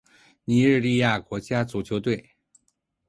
[0.45, 2.31] 尼日利亚国家足球队